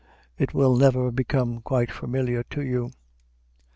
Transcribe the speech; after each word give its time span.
It 0.35 0.55
will 0.55 0.75
never 0.77 1.11
become 1.11 1.61
quite 1.61 1.91
familiar 1.91 2.41
to 2.49 2.63
you. 2.63 2.89